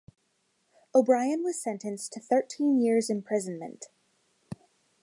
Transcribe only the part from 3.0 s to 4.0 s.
imprisonment.